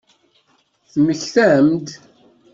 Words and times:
Temmektam-d? 0.91 1.87